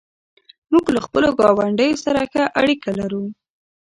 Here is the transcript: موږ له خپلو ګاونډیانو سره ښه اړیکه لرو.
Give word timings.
موږ 0.71 0.85
له 0.95 0.99
خپلو 1.05 1.27
ګاونډیانو 1.39 2.01
سره 2.05 2.21
ښه 2.31 2.43
اړیکه 2.61 2.89
لرو. 2.99 3.23